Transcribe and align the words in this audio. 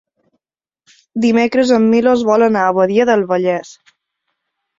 Dimecres 1.25 1.73
en 1.75 1.85
Milos 1.91 2.25
vol 2.31 2.47
anar 2.47 2.65
a 2.69 2.73
Badia 2.79 3.07
del 3.11 3.27
Vallès. 3.35 3.77